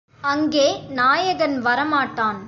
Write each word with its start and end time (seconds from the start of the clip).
அங்கே 0.21 0.65
நாயகன் 0.89 1.55
வரமாட்டான். 1.65 2.39